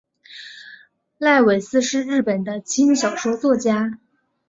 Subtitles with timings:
[1.19, 3.99] 濑尾司是日本的轻小说作家。